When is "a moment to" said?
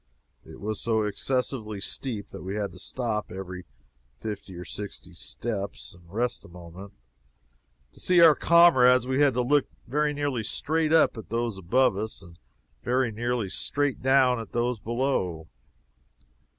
6.43-7.99